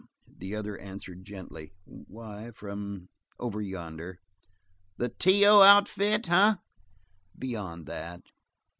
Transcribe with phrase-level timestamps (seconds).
[0.39, 3.09] The other answered gently: "Why, from
[3.39, 4.17] over yonder."
[4.97, 6.55] "The T O outfit, eh?"
[7.37, 8.23] "Beyond that."